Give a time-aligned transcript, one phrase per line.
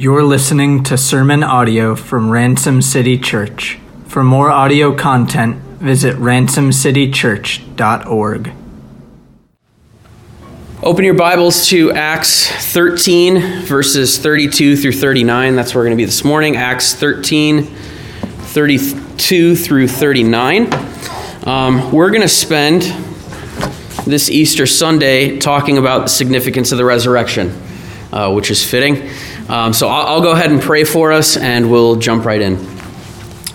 [0.00, 3.78] You're listening to sermon audio from Ransom City Church.
[4.06, 8.52] For more audio content, visit ransomcitychurch.org.
[10.82, 15.54] Open your Bibles to Acts 13, verses 32 through 39.
[15.54, 16.56] That's where we're going to be this morning.
[16.56, 20.72] Acts 13, 32 through 39.
[21.46, 22.84] Um, we're going to spend
[24.06, 27.50] this Easter Sunday talking about the significance of the resurrection,
[28.14, 29.10] uh, which is fitting.
[29.50, 32.64] Um, so I'll, I'll go ahead and pray for us, and we'll jump right in.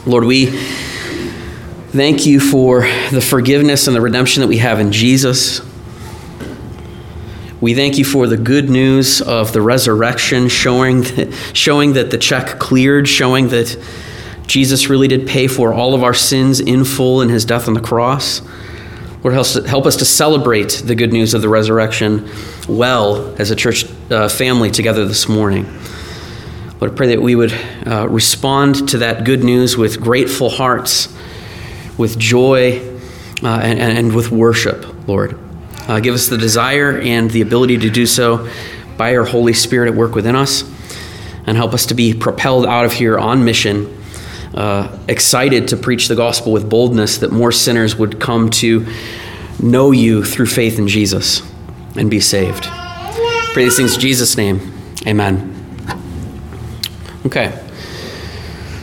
[0.06, 2.82] Lord, we thank you for
[3.12, 5.62] the forgiveness and the redemption that we have in Jesus.
[7.62, 12.18] We thank you for the good news of the resurrection, showing that, showing that the
[12.18, 13.82] check cleared, showing that
[14.48, 17.74] Jesus really did pay for all of our sins in full in his death on
[17.74, 18.42] the cross.
[19.24, 22.30] Lord, help us to celebrate the good news of the resurrection
[22.68, 25.66] well as a church uh, family together this morning.
[26.80, 27.54] Lord, I pray that we would
[27.86, 31.14] uh, respond to that good news with grateful hearts,
[31.98, 32.80] with joy,
[33.44, 35.38] uh, and, and, with worship, Lord.
[35.88, 38.50] Uh, give us the desire and the ability to do so
[38.98, 40.64] by your Holy Spirit at work within us,
[41.46, 43.96] and help us to be propelled out of here on mission
[44.56, 48.88] uh, excited to preach the gospel with boldness that more sinners would come to
[49.62, 51.42] know you through faith in Jesus
[51.96, 52.66] and be saved.
[53.56, 54.60] Pray these things in Jesus' name.
[55.08, 55.56] Amen.
[57.26, 57.58] Okay.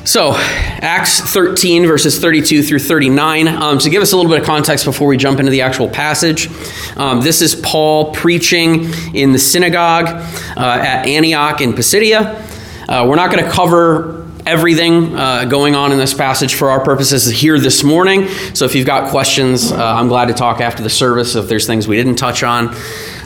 [0.07, 3.49] So, Acts 13, verses 32 through 39.
[3.49, 5.91] Um, to give us a little bit of context before we jump into the actual
[5.91, 6.49] passage,
[6.97, 12.43] um, this is Paul preaching in the synagogue uh, at Antioch in Pisidia.
[12.89, 16.83] Uh, we're not going to cover everything uh, going on in this passage for our
[16.83, 18.27] purposes here this morning.
[18.55, 21.67] So if you've got questions, uh, I'm glad to talk after the service if there's
[21.67, 22.75] things we didn't touch on.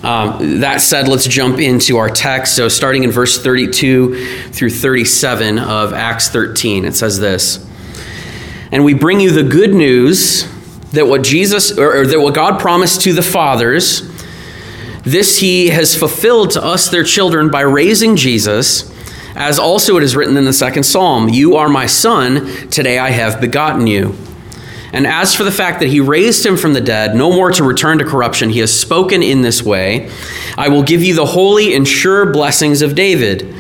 [0.03, 2.55] Um, that said, let's jump into our text.
[2.55, 7.67] So starting in verse 32 through 37 of Acts 13, it says this
[8.71, 10.47] And we bring you the good news
[10.93, 14.03] that what Jesus, or, or that what God promised to the fathers,
[15.03, 18.93] this he has fulfilled to us, their children, by raising Jesus
[19.37, 23.11] as also it is written in the second psalm You are my son, today I
[23.11, 24.17] have begotten you.
[24.97, 27.63] And as for the fact that he raised him from the dead, no more to
[27.63, 30.11] return to corruption, he has spoken in this way
[30.57, 33.55] I will give you the holy and sure blessings of David.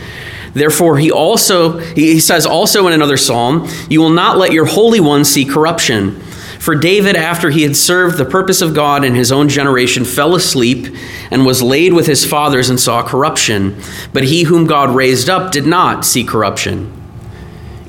[0.54, 4.98] Therefore, he also, he says also in another psalm, You will not let your Holy
[4.98, 6.18] One see corruption.
[6.58, 10.34] For David, after he had served the purpose of God in his own generation, fell
[10.34, 10.96] asleep
[11.30, 13.78] and was laid with his fathers and saw corruption.
[14.14, 16.90] But he whom God raised up did not see corruption.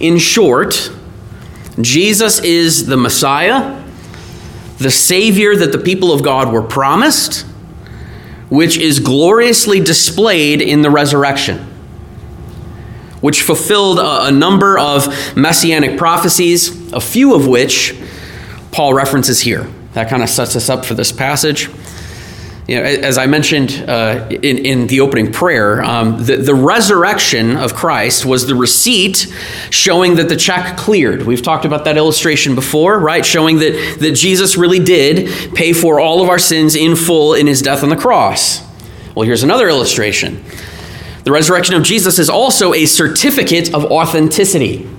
[0.02, 0.92] In short,
[1.82, 3.84] Jesus is the Messiah,
[4.80, 7.46] the Savior that the people of God were promised,
[8.50, 11.60] which is gloriously displayed in the resurrection,
[13.22, 17.96] which fulfilled a, a number of messianic prophecies, a few of which
[18.72, 19.68] Paul references here.
[19.94, 21.70] That kind of sets us up for this passage.
[22.68, 27.56] You know, as I mentioned uh, in, in the opening prayer, um, the, the resurrection
[27.56, 29.34] of Christ was the receipt
[29.70, 31.24] showing that the check cleared.
[31.24, 33.26] We've talked about that illustration before, right?
[33.26, 37.48] Showing that, that Jesus really did pay for all of our sins in full in
[37.48, 38.62] his death on the cross.
[39.16, 40.44] Well, here's another illustration.
[41.24, 44.90] The resurrection of Jesus is also a certificate of authenticity.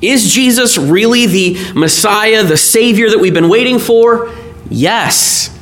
[0.00, 4.32] Is Jesus really the Messiah, the Savior that we've been waiting for?
[4.70, 5.53] Yes,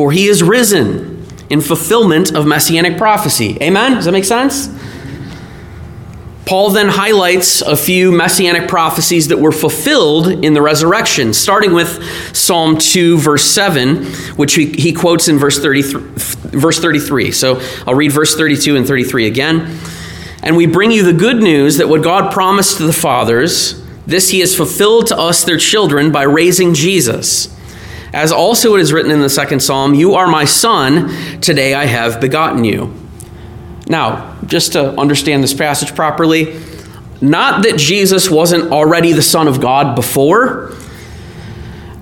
[0.00, 3.58] for he is risen in fulfillment of messianic prophecy.
[3.60, 3.96] Amen?
[3.96, 4.68] Does that make sense?
[6.46, 12.02] Paul then highlights a few messianic prophecies that were fulfilled in the resurrection, starting with
[12.34, 14.06] Psalm 2, verse 7,
[14.36, 16.00] which he, he quotes in verse 33,
[16.58, 17.30] verse 33.
[17.30, 19.78] So I'll read verse 32 and 33 again.
[20.42, 24.30] And we bring you the good news that what God promised to the fathers, this
[24.30, 27.54] he has fulfilled to us, their children, by raising Jesus.
[28.12, 31.86] As also it is written in the second psalm, You are my son, today I
[31.86, 32.94] have begotten you.
[33.88, 36.60] Now, just to understand this passage properly,
[37.20, 40.72] not that Jesus wasn't already the Son of God before,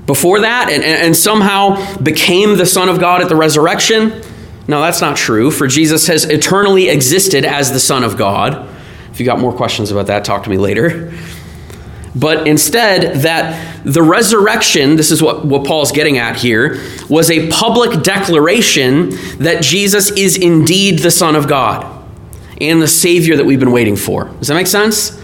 [0.06, 4.22] before that, and, and somehow became the Son of God at the resurrection.
[4.68, 8.68] No, that's not true, for Jesus has eternally existed as the Son of God.
[9.10, 11.10] If you got more questions about that, talk to me later.
[12.18, 17.48] But instead, that the resurrection, this is what, what Paul's getting at here, was a
[17.50, 21.94] public declaration that Jesus is indeed the Son of God
[22.60, 24.24] and the Savior that we've been waiting for.
[24.24, 25.20] Does that make sense?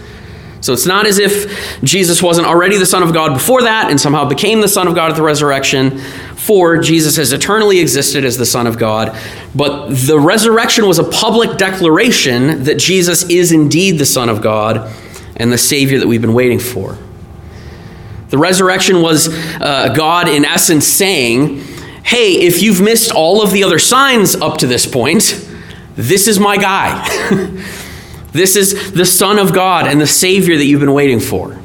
[0.61, 3.99] So it's not as if Jesus wasn't already the Son of God before that and
[3.99, 5.99] somehow became the Son of God at the resurrection.
[6.45, 9.17] for Jesus has eternally existed as the Son of God,
[9.55, 14.91] but the resurrection was a public declaration that Jesus is indeed the Son of God
[15.35, 16.97] and the Savior that we've been waiting for.
[18.29, 21.61] The resurrection was uh, God, in essence, saying,
[22.03, 25.47] Hey, if you've missed all of the other signs up to this point,
[25.95, 27.07] this is my guy.
[28.31, 31.57] this is the Son of God and the Savior that you've been waiting for.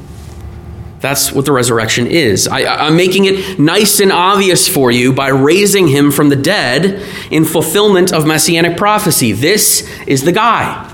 [1.01, 2.47] That's what the resurrection is.
[2.47, 7.03] I, am making it nice and obvious for you by raising him from the dead
[7.31, 9.31] in fulfillment of messianic prophecy.
[9.31, 10.90] This is the guy,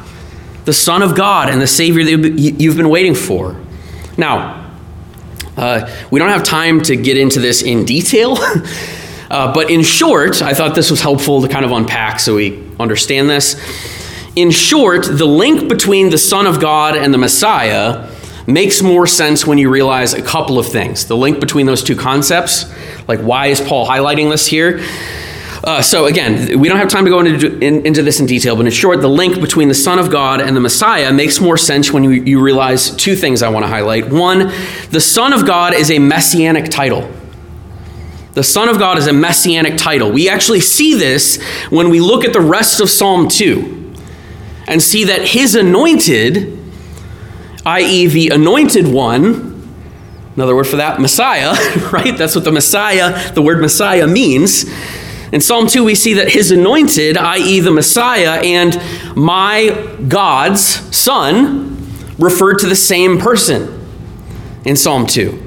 [0.67, 3.55] the Son of God and the Savior that you've been waiting for.
[4.17, 4.69] Now,
[5.55, 8.35] uh, we don't have time to get into this in detail,
[9.31, 12.69] uh, but in short, I thought this was helpful to kind of unpack so we
[12.81, 13.55] understand this.
[14.35, 18.11] In short, the link between the Son of God and the Messiah
[18.45, 21.05] makes more sense when you realize a couple of things.
[21.05, 22.65] The link between those two concepts,
[23.07, 24.85] like why is Paul highlighting this here?
[25.63, 28.55] Uh, so again, we don't have time to go into, in, into this in detail,
[28.55, 31.57] but in short, the link between the Son of God and the Messiah makes more
[31.57, 34.09] sense when you, you realize two things I want to highlight.
[34.09, 34.51] One,
[34.91, 37.11] the Son of God is a messianic title.
[38.33, 40.11] The Son of God is a messianic title.
[40.11, 43.93] We actually see this when we look at the rest of Psalm 2
[44.67, 46.57] and see that his anointed
[47.67, 49.53] i.e., the anointed one.
[50.35, 51.53] Another word for that, Messiah,
[51.91, 52.17] right?
[52.17, 54.65] That's what the Messiah, the word Messiah means.
[55.31, 58.81] In Psalm 2, we see that his anointed, i.e., the Messiah, and
[59.15, 60.61] my God's
[60.95, 61.77] son
[62.17, 63.85] referred to the same person
[64.65, 65.43] in Psalm 2.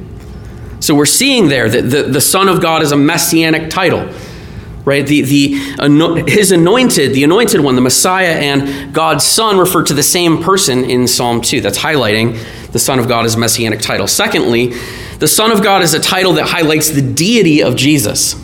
[0.80, 4.12] So we're seeing there that the, the Son of God is a messianic title
[4.84, 5.06] right?
[5.06, 10.02] The, the, his anointed, the anointed one, the Messiah and God's Son refer to the
[10.02, 11.60] same person in Psalm 2.
[11.60, 12.38] That's highlighting
[12.72, 14.06] the Son of God as messianic title.
[14.06, 14.72] Secondly,
[15.18, 18.34] the Son of God is a title that highlights the deity of Jesus,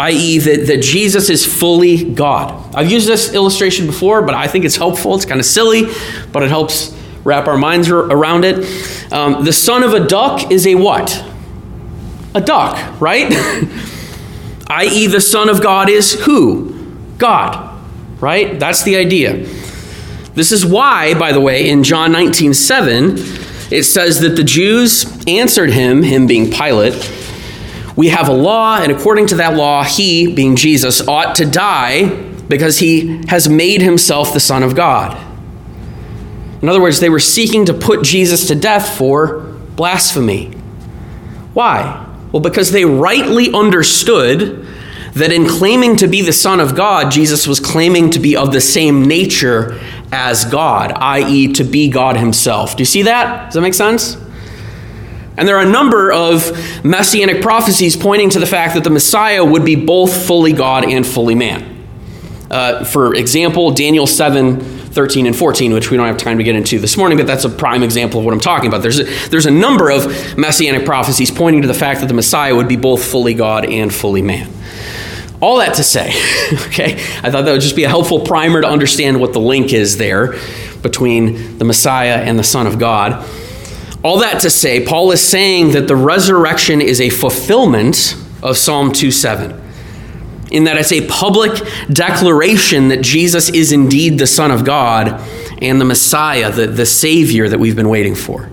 [0.00, 2.74] i.e., that, that Jesus is fully God.
[2.74, 5.14] I've used this illustration before, but I think it's helpful.
[5.14, 5.92] It's kind of silly,
[6.32, 9.12] but it helps wrap our minds around it.
[9.12, 11.22] Um, the son of a duck is a what?
[12.34, 13.30] A duck, right?
[14.70, 16.96] i.e., the Son of God is who?
[17.18, 17.82] God,
[18.20, 18.58] right?
[18.58, 19.44] That's the idea.
[20.34, 23.14] This is why, by the way, in John 19 7,
[23.70, 26.94] it says that the Jews answered him, him being Pilate,
[28.00, 32.08] we have a law, and according to that law, he, being Jesus, ought to die
[32.48, 35.18] because he has made himself the Son of God.
[36.62, 39.40] In other words, they were seeking to put Jesus to death for
[39.76, 40.46] blasphemy.
[41.52, 42.06] Why?
[42.32, 44.66] Well, because they rightly understood
[45.12, 48.50] that in claiming to be the Son of God, Jesus was claiming to be of
[48.50, 49.78] the same nature
[50.10, 52.78] as God, i.e., to be God Himself.
[52.78, 53.48] Do you see that?
[53.48, 54.16] Does that make sense?
[55.40, 59.42] And there are a number of messianic prophecies pointing to the fact that the Messiah
[59.42, 61.78] would be both fully God and fully man.
[62.50, 66.56] Uh, for example, Daniel 7 13 and 14, which we don't have time to get
[66.56, 68.82] into this morning, but that's a prime example of what I'm talking about.
[68.82, 72.54] There's a, there's a number of messianic prophecies pointing to the fact that the Messiah
[72.54, 74.52] would be both fully God and fully man.
[75.40, 76.08] All that to say,
[76.66, 79.72] okay, I thought that would just be a helpful primer to understand what the link
[79.72, 80.34] is there
[80.82, 83.26] between the Messiah and the Son of God.
[84.02, 88.92] All that to say, Paul is saying that the resurrection is a fulfillment of Psalm
[88.92, 89.60] 2 7
[90.50, 91.62] in that it's a public
[91.92, 95.20] declaration that Jesus is indeed the Son of God
[95.62, 98.50] and the Messiah, the, the Savior that we've been waiting for.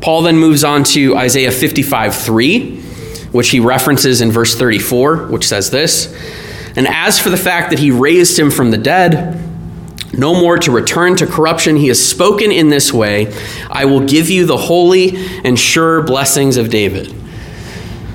[0.00, 2.80] Paul then moves on to Isaiah 55 3,
[3.32, 6.14] which he references in verse 34, which says this
[6.76, 9.40] And as for the fact that he raised him from the dead,
[10.12, 13.32] no more to return to corruption, he has spoken in this way
[13.70, 17.14] I will give you the holy and sure blessings of David.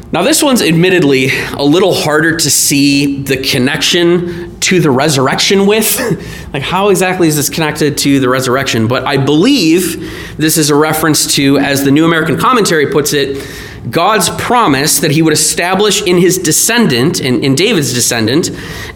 [0.10, 6.00] Now, this one's admittedly a little harder to see the connection to the resurrection with.
[6.54, 8.88] like, how exactly is this connected to the resurrection?
[8.88, 13.46] But I believe this is a reference to, as the New American Commentary puts it,
[13.92, 18.50] God's promise that he would establish in his descendant, in, in David's descendant,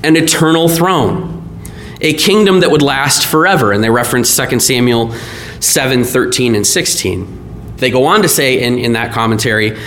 [0.03, 1.40] an eternal throne,
[2.01, 3.71] a kingdom that would last forever.
[3.71, 5.13] And they reference 2 Samuel
[5.59, 7.75] 7 13 and 16.
[7.77, 9.77] They go on to say in, in that commentary,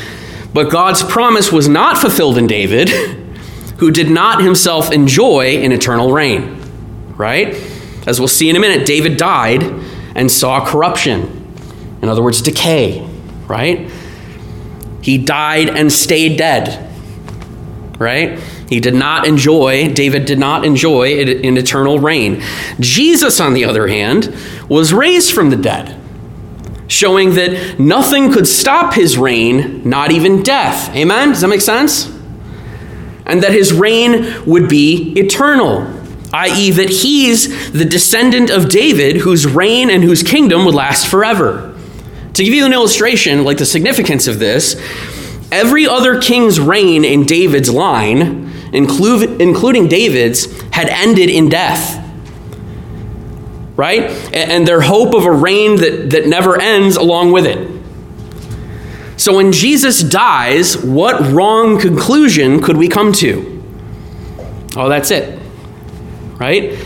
[0.52, 2.88] but God's promise was not fulfilled in David,
[3.78, 6.61] who did not himself enjoy an eternal reign.
[7.16, 7.54] Right?
[8.06, 9.62] As we'll see in a minute, David died
[10.14, 11.40] and saw corruption.
[12.02, 13.09] In other words, decay.
[13.47, 13.90] Right?
[15.02, 16.90] He died and stayed dead.
[17.99, 18.40] Right?
[18.68, 22.42] He did not enjoy, David did not enjoy an eternal reign.
[22.80, 24.35] Jesus, on the other hand,
[24.68, 26.00] was raised from the dead
[26.87, 30.94] showing that nothing could stop his reign, not even death.
[30.94, 31.30] Amen?
[31.30, 32.06] Does that make sense?
[33.26, 35.90] And that his reign would be eternal,
[36.33, 41.75] i.e., that he's the descendant of David whose reign and whose kingdom would last forever.
[42.35, 44.75] To give you an illustration, like the significance of this,
[45.50, 52.00] every other king's reign in David's line, including David's, had ended in death.
[53.76, 54.02] Right?
[54.35, 57.75] And their hope of a reign that, that never ends along with it.
[59.16, 63.62] So when Jesus dies, what wrong conclusion could we come to?
[64.76, 65.40] Oh, that's it.
[66.38, 66.76] Right?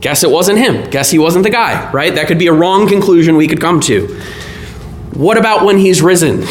[0.00, 0.90] Guess it wasn't him.
[0.90, 2.14] Guess he wasn't the guy, right?
[2.14, 4.06] That could be a wrong conclusion we could come to.
[5.14, 6.40] What about when he's risen?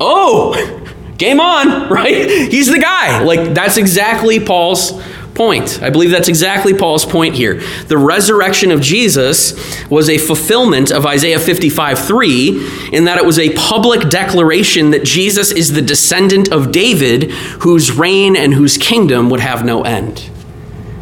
[0.00, 0.77] oh,
[1.18, 2.50] game on, right?
[2.50, 3.22] He's the guy.
[3.22, 4.92] Like, that's exactly Paul's
[5.38, 5.80] point.
[5.82, 7.62] I believe that's exactly Paul's point here.
[7.86, 9.54] The resurrection of Jesus
[9.88, 15.04] was a fulfillment of Isaiah 55 3, in that it was a public declaration that
[15.04, 17.30] Jesus is the descendant of David,
[17.62, 20.28] whose reign and whose kingdom would have no end.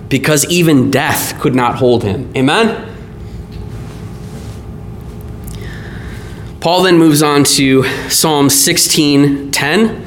[0.09, 2.31] Because even death could not hold him.
[2.37, 2.95] Amen?
[6.61, 10.06] Paul then moves on to Psalm 16:10,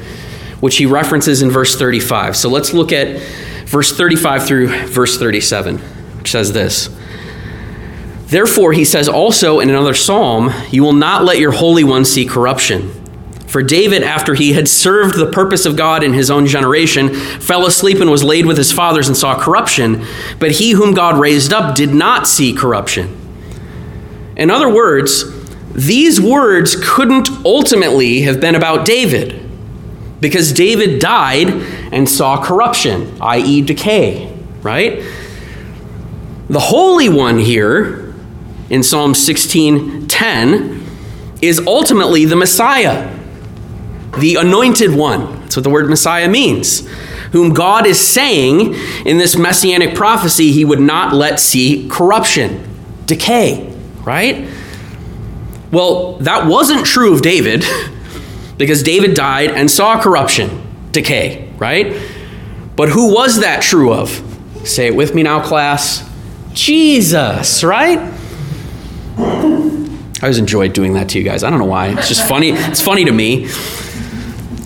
[0.60, 2.36] which he references in verse 35.
[2.36, 3.20] So let's look at
[3.66, 6.88] verse 35 through verse 37, which says this.
[8.26, 12.24] Therefore, he says also in another psalm, You will not let your Holy One see
[12.24, 12.92] corruption.
[13.48, 17.66] For David, after he had served the purpose of God in his own generation, fell
[17.66, 20.06] asleep and was laid with his fathers and saw corruption.
[20.38, 23.16] But he whom God raised up did not see corruption.
[24.36, 25.24] In other words,
[25.72, 29.39] these words couldn't ultimately have been about David
[30.20, 31.48] because David died
[31.92, 35.02] and saw corruption, i.e., decay, right?
[36.48, 38.14] The Holy One here
[38.68, 40.80] in Psalm 16:10
[41.40, 43.16] is ultimately the Messiah,
[44.18, 45.40] the anointed one.
[45.40, 46.86] That's what the word Messiah means.
[47.32, 48.74] Whom God is saying
[49.06, 52.68] in this messianic prophecy he would not let see corruption,
[53.06, 53.72] decay,
[54.04, 54.48] right?
[55.70, 57.64] Well, that wasn't true of David
[58.60, 60.50] because David died and saw corruption,
[60.92, 61.98] decay, right?
[62.76, 64.10] But who was that true of?
[64.64, 66.06] Say it with me now, class.
[66.52, 67.98] Jesus, right?
[69.16, 71.42] I always enjoyed doing that to you guys.
[71.42, 71.98] I don't know why.
[71.98, 72.50] It's just funny.
[72.50, 73.48] It's funny to me.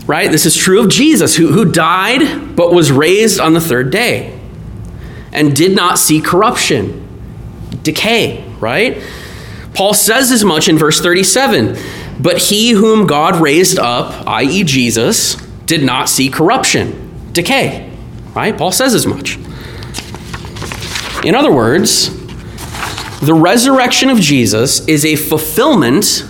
[0.09, 0.29] Right?
[0.29, 4.37] This is true of Jesus, who, who died but was raised on the third day
[5.33, 7.07] and did not see corruption,
[7.85, 9.01] decay, right?
[9.73, 11.77] Paul says as much in verse 37
[12.25, 17.93] But he whom God raised up, i.e., Jesus, did not see corruption, decay.
[18.35, 18.57] Right?
[18.57, 19.37] Paul says as much.
[21.25, 22.09] In other words,
[23.21, 26.25] the resurrection of Jesus is a fulfillment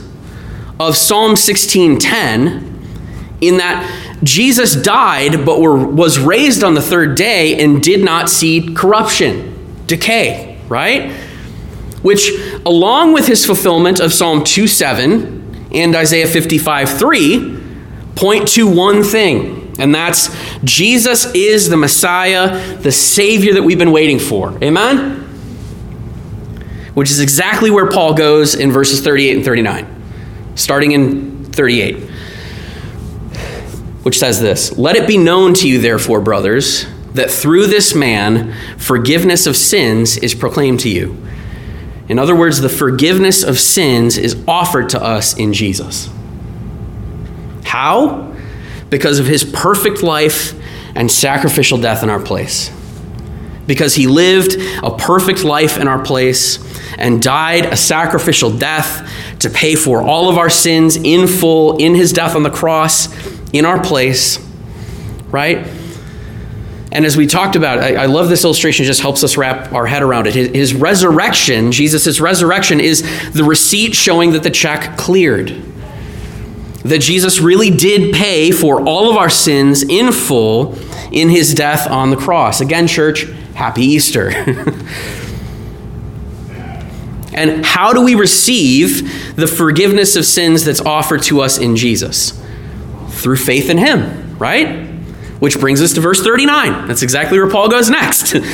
[0.78, 2.72] of Psalm 16:10
[3.40, 8.28] in that Jesus died but were, was raised on the third day and did not
[8.28, 9.54] see corruption,
[9.86, 11.12] decay, right?
[12.04, 12.30] which,
[12.66, 15.43] along with his fulfillment of Psalm 2 7
[15.74, 17.60] and Isaiah 55 3,
[18.14, 23.92] point to one thing, and that's Jesus is the Messiah, the Savior that we've been
[23.92, 24.56] waiting for.
[24.62, 25.22] Amen?
[26.94, 30.02] Which is exactly where Paul goes in verses 38 and 39,
[30.54, 31.96] starting in 38,
[34.02, 38.52] which says this Let it be known to you, therefore, brothers, that through this man
[38.78, 41.20] forgiveness of sins is proclaimed to you.
[42.08, 46.10] In other words, the forgiveness of sins is offered to us in Jesus.
[47.64, 48.34] How?
[48.90, 50.54] Because of his perfect life
[50.94, 52.70] and sacrificial death in our place.
[53.66, 56.58] Because he lived a perfect life in our place
[56.98, 61.94] and died a sacrificial death to pay for all of our sins in full in
[61.94, 63.08] his death on the cross
[63.52, 64.38] in our place,
[65.30, 65.66] right?
[66.94, 69.72] And as we talked about, I, I, love this illustration, it just helps us wrap
[69.72, 70.34] our head around it.
[70.36, 75.60] His, his resurrection, Jesus' resurrection, is the receipt showing that the check cleared.
[76.84, 80.78] That Jesus really did pay for all of our sins in full
[81.10, 82.60] in his death on the cross.
[82.60, 83.24] Again, church,
[83.54, 84.28] happy Easter.
[87.34, 92.40] and how do we receive the forgiveness of sins that's offered to us in Jesus?
[93.08, 94.93] Through faith in him, right?
[95.44, 96.88] Which brings us to verse 39.
[96.88, 98.34] That's exactly where Paul goes next.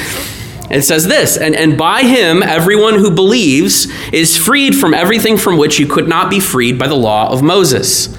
[0.71, 5.59] It says this, and, and by him, everyone who believes is freed from everything from
[5.59, 8.17] which you could not be freed by the law of Moses.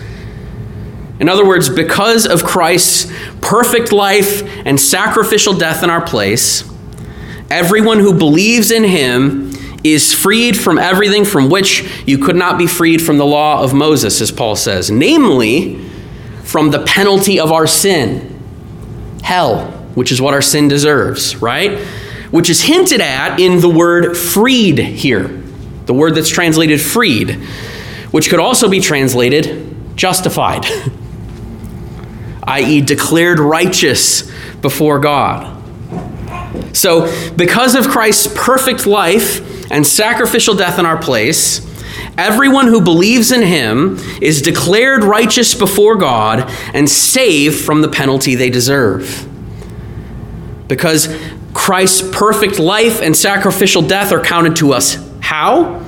[1.22, 3.10] In other words, because of Christ's
[3.40, 6.70] perfect life and sacrificial death in our place,
[7.50, 9.54] everyone who believes in him
[9.86, 13.74] is freed from everything from which you could not be freed from the law of
[13.74, 15.82] Moses, as Paul says, namely,
[16.44, 18.31] from the penalty of our sin,
[19.22, 21.80] hell, which is what our sin deserves, right?
[22.32, 25.28] Which is hinted at in the word freed here,
[25.86, 27.32] the word that's translated freed,
[28.12, 30.66] which could also be translated justified,
[32.44, 35.58] i.e., declared righteous before God.
[36.74, 41.71] So, because of Christ's perfect life and sacrificial death in our place,
[42.18, 48.36] everyone who believes in him is declared righteous before God and saved from the penalty
[48.36, 49.28] they deserve.
[50.68, 51.16] Because
[51.54, 54.98] Christ's perfect life and sacrificial death are counted to us.
[55.20, 55.80] How?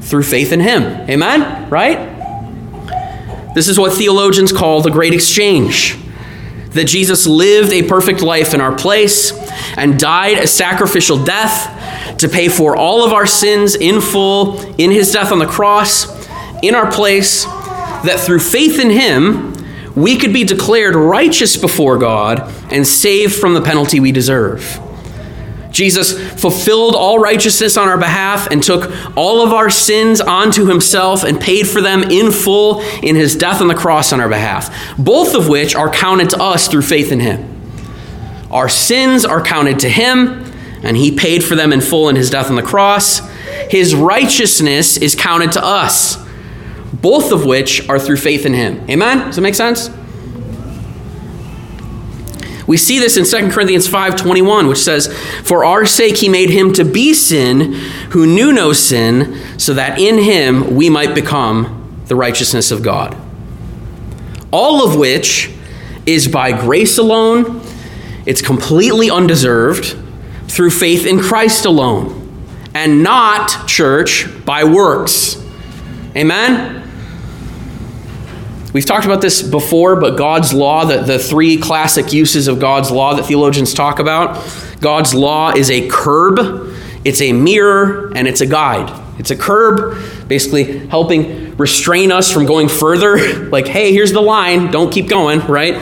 [0.00, 0.82] Through faith in him.
[1.08, 1.68] Amen?
[1.70, 2.16] Right?
[3.54, 5.96] This is what theologians call the great exchange
[6.70, 9.32] that Jesus lived a perfect life in our place
[9.76, 14.90] and died a sacrificial death to pay for all of our sins in full in
[14.90, 16.06] his death on the cross
[16.62, 19.54] in our place, that through faith in him,
[19.94, 24.80] we could be declared righteous before God and saved from the penalty we deserve.
[25.78, 31.22] Jesus fulfilled all righteousness on our behalf and took all of our sins onto himself
[31.22, 34.98] and paid for them in full in his death on the cross on our behalf,
[34.98, 37.48] both of which are counted to us through faith in him.
[38.50, 40.44] Our sins are counted to him,
[40.82, 43.20] and he paid for them in full in his death on the cross.
[43.70, 46.16] His righteousness is counted to us,
[46.92, 48.84] both of which are through faith in him.
[48.90, 49.26] Amen?
[49.26, 49.90] Does that make sense?
[52.68, 55.08] We see this in 2 Corinthians 5:21, which says,
[55.42, 57.74] "For our sake he made him to be sin
[58.10, 61.66] who knew no sin, so that in him we might become
[62.08, 63.16] the righteousness of God."
[64.50, 65.50] All of which
[66.04, 67.60] is by grace alone,
[68.26, 69.94] it's completely undeserved,
[70.46, 72.14] through faith in Christ alone,
[72.74, 75.36] and not, church, by works.
[76.14, 76.82] Amen?
[78.72, 82.90] We've talked about this before, but God's law, the, the three classic uses of God's
[82.90, 84.44] law that theologians talk about
[84.80, 86.38] God's law is a curb,
[87.04, 89.04] it's a mirror, and it's a guide.
[89.18, 93.48] It's a curb, basically helping restrain us from going further.
[93.50, 95.74] like, hey, here's the line, don't keep going, right?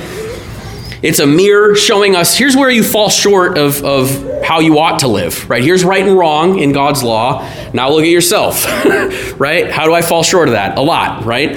[1.03, 5.01] It's a mirror showing us here's where you fall short of, of how you ought
[5.01, 5.63] to live, right?
[5.63, 7.47] Here's right and wrong in God's law.
[7.75, 8.65] Now look at yourself,
[9.39, 9.71] right?
[9.71, 10.79] How do I fall short of that?
[10.79, 11.57] A lot, right?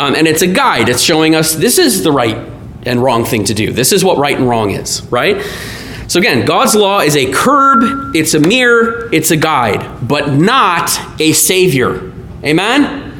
[0.00, 0.88] Um, and it's a guide.
[0.88, 2.48] It's showing us this is the right
[2.84, 3.70] and wrong thing to do.
[3.70, 5.42] This is what right and wrong is, right?
[6.08, 10.98] So again, God's law is a curb, it's a mirror, it's a guide, but not
[11.20, 12.14] a savior.
[12.42, 13.12] Amen?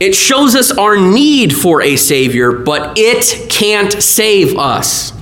[0.00, 5.12] It shows us our need for a savior, but it can't save us.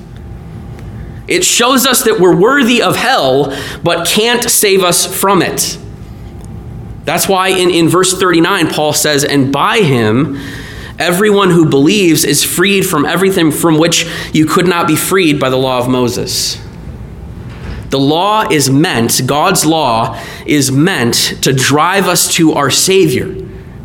[1.27, 5.79] It shows us that we're worthy of hell, but can't save us from it.
[7.05, 10.39] That's why in, in verse 39, Paul says, And by him,
[10.99, 15.51] everyone who believes is freed from everything from which you could not be freed by
[15.51, 16.61] the law of Moses.
[17.91, 23.37] The law is meant, God's law is meant to drive us to our Savior,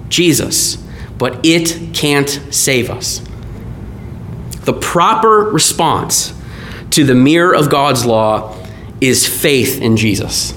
[0.07, 0.77] Jesus,
[1.17, 3.21] but it can't save us.
[4.61, 6.33] The proper response
[6.91, 8.55] to the mirror of God's law
[8.99, 10.53] is faith in Jesus,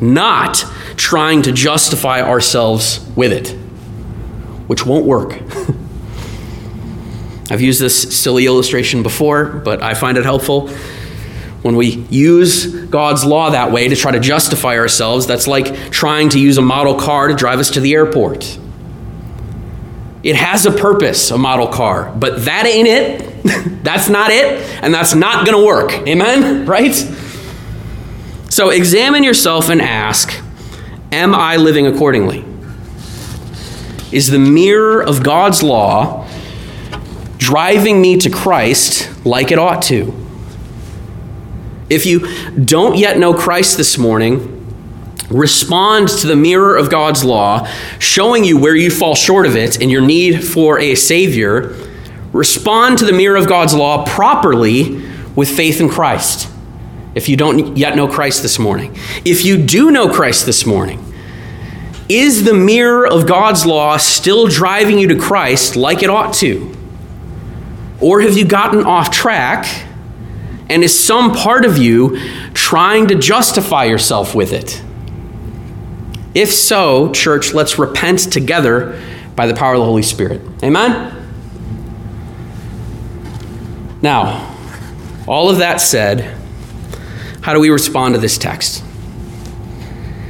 [0.00, 0.64] not
[0.98, 3.50] trying to justify ourselves with it,
[4.68, 5.40] which won't work.
[7.50, 10.68] I've used this silly illustration before, but I find it helpful.
[11.62, 16.28] When we use God's law that way to try to justify ourselves, that's like trying
[16.30, 18.58] to use a model car to drive us to the airport.
[20.22, 23.82] It has a purpose, a model car, but that ain't it.
[23.82, 25.92] that's not it, and that's not going to work.
[26.06, 26.66] Amen?
[26.68, 26.94] Right?
[28.50, 30.42] So examine yourself and ask
[31.10, 32.44] Am I living accordingly?
[34.12, 36.28] Is the mirror of God's law
[37.38, 40.14] driving me to Christ like it ought to?
[41.88, 42.28] If you
[42.62, 44.54] don't yet know Christ this morning,
[45.30, 47.66] respond to the mirror of God's law,
[47.98, 51.74] showing you where you fall short of it and your need for a Savior.
[52.34, 55.02] Respond to the mirror of God's law properly
[55.34, 56.50] with faith in Christ
[57.18, 58.96] if you don't yet know Christ this morning.
[59.24, 61.04] If you do know Christ this morning,
[62.08, 66.72] is the mirror of God's law still driving you to Christ like it ought to?
[68.00, 69.84] Or have you gotten off track
[70.70, 72.20] and is some part of you
[72.54, 74.80] trying to justify yourself with it?
[76.36, 79.02] If so, church, let's repent together
[79.34, 80.40] by the power of the Holy Spirit.
[80.62, 81.14] Amen?
[84.02, 84.54] Now,
[85.26, 86.38] all of that said,
[87.48, 88.84] how do we respond to this text?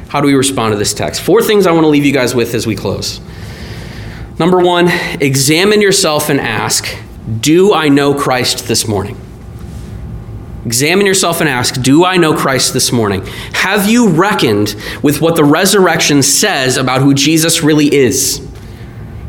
[0.07, 1.20] How do we respond to this text?
[1.20, 3.20] Four things I want to leave you guys with as we close.
[4.38, 4.87] Number one,
[5.20, 6.87] examine yourself and ask,
[7.40, 9.20] Do I know Christ this morning?
[10.64, 13.26] Examine yourself and ask, Do I know Christ this morning?
[13.52, 18.48] Have you reckoned with what the resurrection says about who Jesus really is?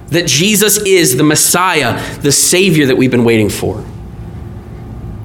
[0.10, 3.84] That Jesus is the Messiah, the Savior that we've been waiting for.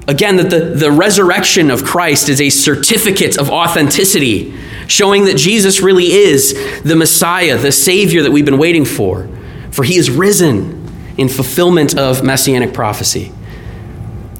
[0.07, 4.53] Again, that the, the resurrection of Christ is a certificate of authenticity,
[4.87, 9.27] showing that Jesus really is the Messiah, the Savior that we've been waiting for.
[9.71, 10.87] For he is risen
[11.17, 13.31] in fulfillment of messianic prophecy.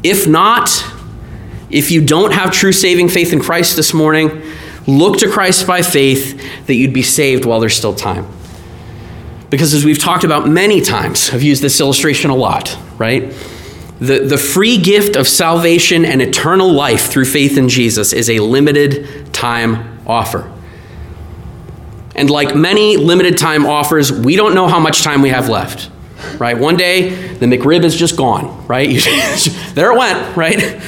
[0.04, 0.70] If not,
[1.72, 4.44] if you don't have true saving faith in Christ this morning,
[4.86, 8.28] look to Christ by faith that you'd be saved while there's still time.
[9.50, 13.34] Because as we've talked about many times, I've used this illustration a lot, right?
[14.00, 18.40] The, the free gift of salvation and eternal life through faith in Jesus is a
[18.40, 20.52] limited time offer.
[22.16, 25.92] And like many limited time offers, we don't know how much time we have left.
[26.38, 26.58] Right?
[26.58, 28.90] One day, the McRib is just gone, right?
[29.74, 30.82] there it went, right?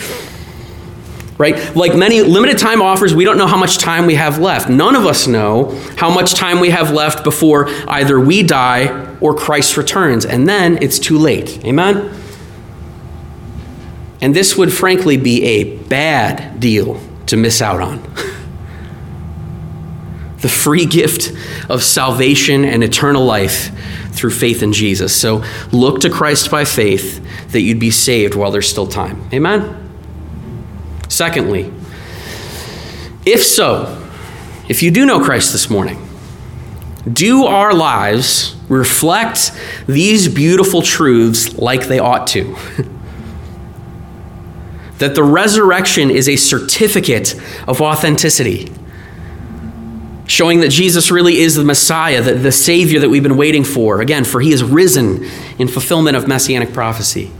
[1.37, 1.75] Right?
[1.75, 4.69] Like many limited time offers, we don't know how much time we have left.
[4.69, 9.35] None of us know how much time we have left before either we die or
[9.35, 10.25] Christ returns.
[10.25, 11.63] And then it's too late.
[11.63, 12.16] Amen?
[14.27, 18.03] And this would frankly be a bad deal to miss out on.
[20.39, 21.31] the free gift
[21.69, 23.71] of salvation and eternal life
[24.11, 25.15] through faith in Jesus.
[25.15, 29.29] So look to Christ by faith that you'd be saved while there's still time.
[29.31, 29.89] Amen?
[31.07, 31.71] Secondly,
[33.25, 34.09] if so,
[34.67, 36.05] if you do know Christ this morning,
[37.09, 39.53] do our lives reflect
[39.87, 42.57] these beautiful truths like they ought to?
[44.99, 47.35] that the resurrection is a certificate
[47.67, 48.71] of authenticity
[50.27, 54.01] showing that Jesus really is the Messiah, the, the Savior that we've been waiting for.
[54.01, 55.23] Again, for he is risen
[55.57, 57.31] in fulfillment of messianic prophecy.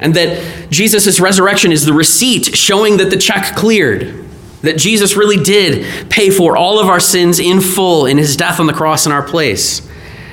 [0.00, 4.26] And that Jesus' resurrection is the receipt showing that the check cleared,
[4.62, 8.60] that Jesus really did pay for all of our sins in full in his death
[8.60, 9.87] on the cross in our place.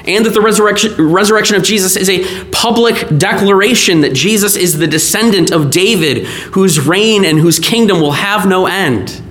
[0.08, 4.88] And that the resurrection, resurrection of Jesus is a public declaration that Jesus is the
[4.88, 9.22] descendant of David, whose reign and whose kingdom will have no end.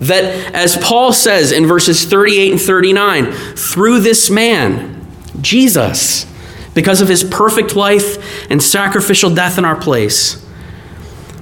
[0.00, 5.06] That, as Paul says in verses 38 and 39, through this man,
[5.40, 6.26] Jesus,
[6.74, 10.45] because of his perfect life and sacrificial death in our place,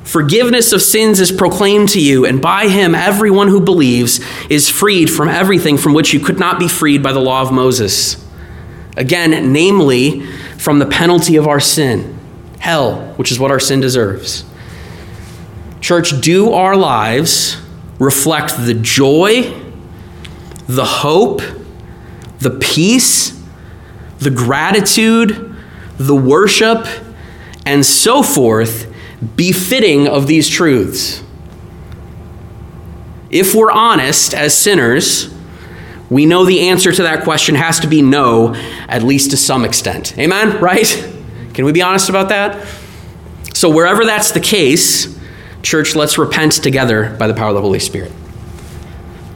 [0.05, 5.11] forgiveness of sins is proclaimed to you, and by him, everyone who believes is freed
[5.11, 8.25] from everything from which you could not be freed by the law of Moses.
[8.97, 10.25] Again, namely,
[10.59, 12.17] from the penalty of our sin,
[12.61, 14.45] hell, which is what our sin deserves.
[15.81, 17.57] Church, do our lives
[17.99, 19.53] reflect the joy,
[20.67, 21.43] the hope,
[22.38, 23.38] the peace,
[24.19, 25.55] the gratitude,
[25.99, 26.87] the worship,
[27.67, 28.93] and so forth
[29.37, 31.22] befitting of these truths.
[33.31, 35.35] If we're honest as sinners,
[36.11, 38.55] we know the answer to that question has to be no,
[38.88, 40.16] at least to some extent.
[40.18, 40.61] Amen?
[40.61, 40.87] Right?
[41.55, 42.66] Can we be honest about that?
[43.55, 45.18] So, wherever that's the case,
[45.62, 48.12] Church, let's repent together by the power of the Holy Spirit.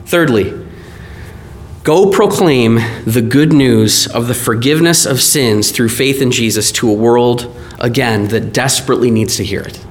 [0.05, 0.51] Thirdly,
[1.88, 2.74] go proclaim
[3.07, 7.51] the good news of the forgiveness of sins through faith in Jesus to a world,
[7.79, 9.83] again, that desperately needs to hear it.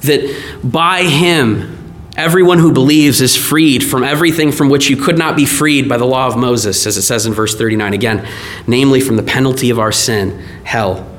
[0.00, 1.76] That by Him,
[2.16, 5.96] Everyone who believes is freed from everything from which you could not be freed by
[5.96, 8.28] the law of Moses, as it says in verse 39 again,
[8.66, 11.09] namely from the penalty of our sin, hell.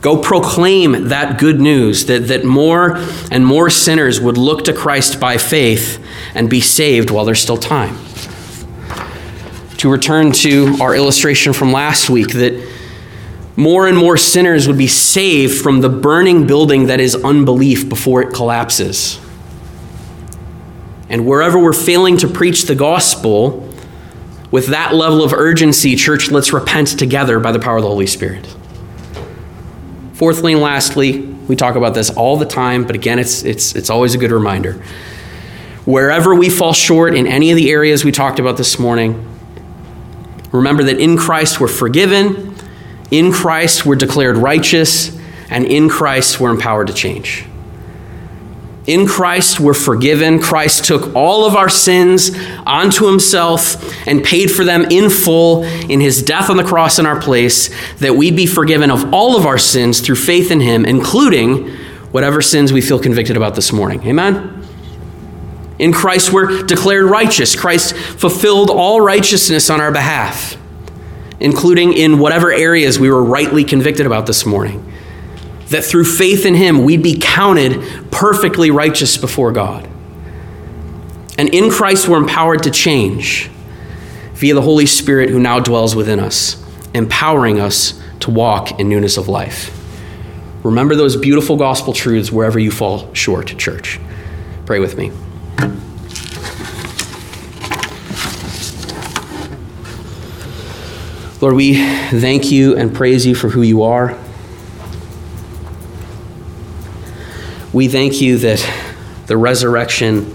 [0.00, 2.96] Go proclaim that good news that, that more
[3.32, 6.02] and more sinners would look to Christ by faith
[6.34, 7.98] and be saved while there's still time.
[9.78, 12.68] To return to our illustration from last week, that
[13.56, 18.22] more and more sinners would be saved from the burning building that is unbelief before
[18.22, 19.18] it collapses.
[21.08, 23.68] And wherever we're failing to preach the gospel
[24.52, 28.06] with that level of urgency, church, let's repent together by the power of the Holy
[28.06, 28.46] Spirit.
[30.18, 33.88] Fourthly and lastly, we talk about this all the time, but again, it's, it's, it's
[33.88, 34.72] always a good reminder.
[35.84, 39.24] Wherever we fall short in any of the areas we talked about this morning,
[40.50, 42.56] remember that in Christ we're forgiven,
[43.12, 45.16] in Christ we're declared righteous,
[45.50, 47.46] and in Christ we're empowered to change.
[48.88, 50.40] In Christ, we're forgiven.
[50.40, 52.30] Christ took all of our sins
[52.66, 53.76] onto himself
[54.08, 57.68] and paid for them in full in his death on the cross in our place,
[57.96, 61.68] that we'd be forgiven of all of our sins through faith in him, including
[62.12, 64.02] whatever sins we feel convicted about this morning.
[64.04, 64.66] Amen?
[65.78, 67.54] In Christ, we're declared righteous.
[67.54, 70.56] Christ fulfilled all righteousness on our behalf,
[71.40, 74.87] including in whatever areas we were rightly convicted about this morning.
[75.70, 79.88] That through faith in Him, we'd be counted perfectly righteous before God.
[81.36, 83.48] And in Christ, we're empowered to change
[84.34, 86.62] via the Holy Spirit who now dwells within us,
[86.94, 89.74] empowering us to walk in newness of life.
[90.64, 94.00] Remember those beautiful gospel truths wherever you fall short, church.
[94.66, 95.12] Pray with me.
[101.40, 104.18] Lord, we thank you and praise you for who you are.
[107.72, 108.66] We thank you that
[109.26, 110.34] the resurrection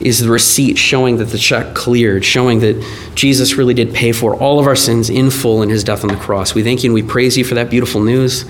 [0.00, 4.34] is the receipt showing that the check cleared, showing that Jesus really did pay for
[4.34, 6.54] all of our sins in full in his death on the cross.
[6.54, 8.44] We thank you and we praise you for that beautiful news.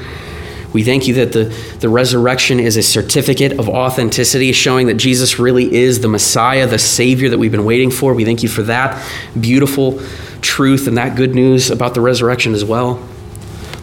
[0.73, 5.39] We thank you that the, the resurrection is a certificate of authenticity, showing that Jesus
[5.39, 8.15] really is the Messiah, the Savior that we've been waiting for.
[8.15, 9.05] We thank you for that
[9.39, 10.01] beautiful
[10.41, 13.07] truth and that good news about the resurrection as well.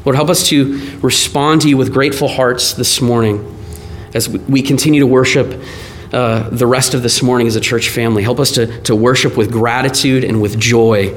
[0.05, 3.56] Lord, help us to respond to you with grateful hearts this morning
[4.17, 5.63] as we continue to worship
[6.11, 8.23] uh, the rest of this morning as a church family.
[8.23, 11.13] Help us to, to worship with gratitude and with joy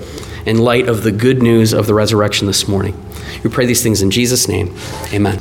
[0.46, 2.94] in light of the good news of the resurrection this morning.
[3.42, 4.76] We pray these things in Jesus' name.
[5.12, 5.40] Amen.